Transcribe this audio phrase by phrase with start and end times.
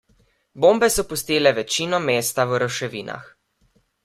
[0.63, 3.31] Bombe so pustile večino mesta v ruševinah.